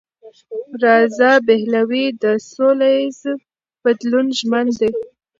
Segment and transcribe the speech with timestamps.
[0.83, 3.19] رضا پهلوي د سولهییز
[3.83, 4.91] بدلون ژمن دی.